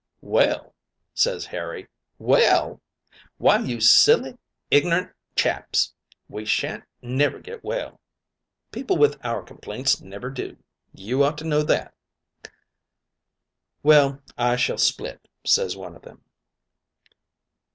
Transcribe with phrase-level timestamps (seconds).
[0.21, 0.73] "'Well?'
[1.13, 2.81] ses Harry, 'well?
[3.37, 4.35] Why, you silly
[4.71, 5.93] iggernerant chaps,
[6.27, 7.99] we shan't never get well;
[8.71, 10.57] people with our complaints never do.
[10.91, 11.93] You ought to know that.'
[13.83, 16.23] "'Well, I shall split,' ses one of them.